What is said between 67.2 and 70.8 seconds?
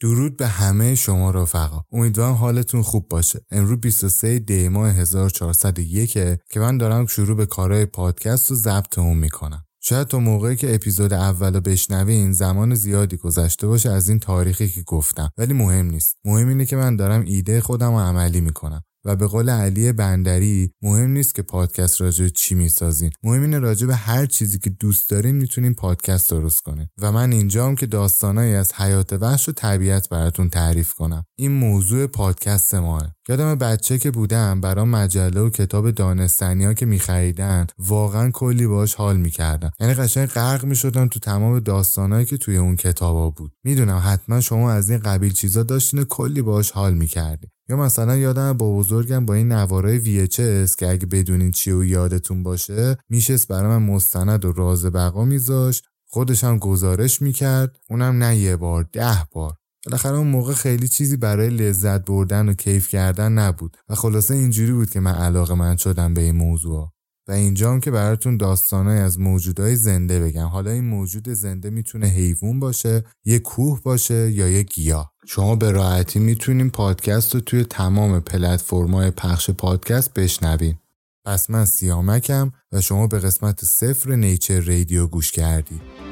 و اینجام که براتون داستانای از موجودهای زنده بگم. حالا